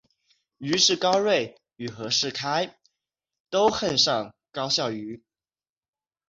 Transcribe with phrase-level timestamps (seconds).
[0.57, 2.75] 于是高睿与和士开
[3.51, 5.21] 都恨上高孝瑜。